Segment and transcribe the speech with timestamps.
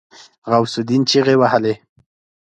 [0.51, 1.73] غوث الدين چيغې وهلې.